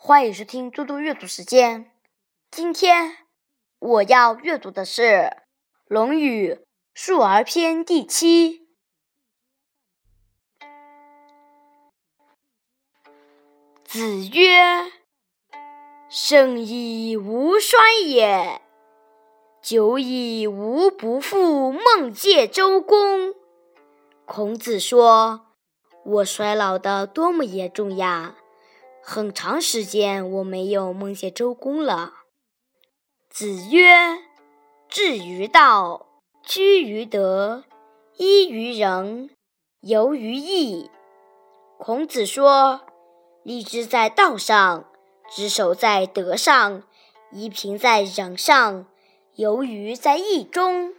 [0.00, 1.90] 欢迎收听嘟嘟阅读时间。
[2.52, 3.16] 今天
[3.80, 5.02] 我要阅读的是
[5.88, 6.52] 《论语·
[6.94, 8.68] 述而篇》第七。
[13.84, 14.92] 子曰
[16.08, 18.62] ：“圣以无衰也，
[19.60, 23.34] 久矣吾不复梦见周公。”
[24.24, 25.48] 孔子说
[26.06, 28.36] ：“我衰老的多么严重呀！”
[29.10, 32.12] 很长时间我没有梦见周公了。
[33.30, 34.18] 子曰
[34.86, 36.06] ：“志于道，
[36.42, 37.64] 居于德，
[38.18, 39.30] 依于仁，
[39.80, 40.90] 游于义。”
[41.80, 42.82] 孔子说
[43.42, 44.84] ：“立志在道上，
[45.30, 46.82] 执守在德上，
[47.32, 48.84] 依凭在仁上，
[49.36, 50.92] 游于在义中。”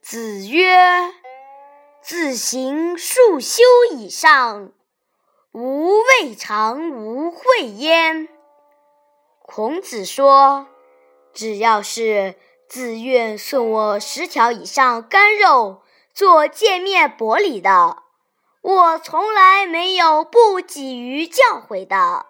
[0.00, 1.12] 子曰
[2.00, 3.62] ：“自行数修
[3.94, 4.72] 以上。”
[5.52, 8.28] 吾未尝无会焉。
[9.40, 10.68] 孔子说
[11.32, 12.34] ：“只要是
[12.68, 15.80] 自愿送我十条以上干肉
[16.12, 18.02] 做见面薄礼的，
[18.60, 22.26] 我从来没有不给予教诲的。”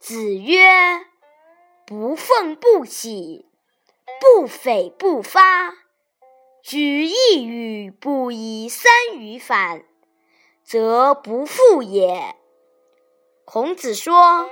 [0.00, 1.04] 子曰
[1.86, 3.50] ：“不愤不启，
[4.18, 5.74] 不悱不发，
[6.62, 9.84] 举一语不以三语反。”
[10.64, 12.36] 则不复也。
[13.44, 14.48] 孔子说：“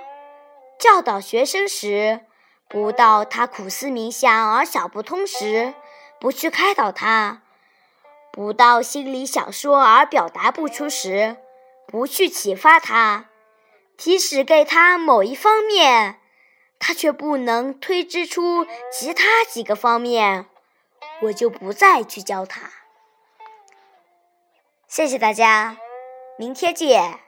[0.78, 2.20] 教导学生时，
[2.68, 5.74] 不到他苦思冥想而想不通时，
[6.20, 7.42] 不去开导他；
[8.32, 11.36] 不到心里想说而表达不出时，
[11.86, 13.26] 不去启发他。
[13.96, 16.20] 即使给他某一方面，
[16.78, 20.46] 他却不能推知出其他几个方面，
[21.22, 22.70] 我就不再去教他。”
[24.88, 25.76] 谢谢大家。
[26.40, 27.20] 明天见。